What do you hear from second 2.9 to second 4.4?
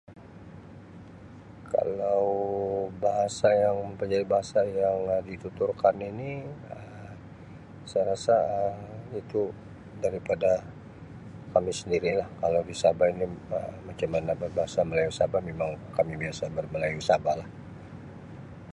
bahasa yang mempelajari